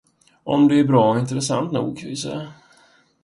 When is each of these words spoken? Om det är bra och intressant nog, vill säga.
Om 0.43 0.67
det 0.67 0.79
är 0.79 0.83
bra 0.83 1.13
och 1.13 1.19
intressant 1.19 1.71
nog, 1.71 2.03
vill 2.03 2.17
säga. 2.21 2.53